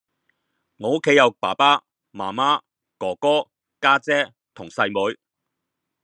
[0.77, 2.59] 我屋企有爸爸媽媽，
[2.97, 3.47] 哥哥，
[3.79, 5.15] 家姐同細妹